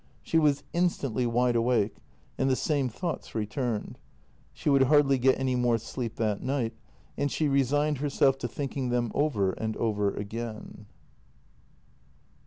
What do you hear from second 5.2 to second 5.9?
any more